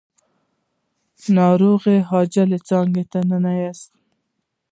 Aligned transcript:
ناروغ 1.35 1.81
يې 1.91 1.97
په 1.99 2.05
عاجله 2.17 2.57
څانګه 2.67 3.01
ننوېست. 3.29 3.91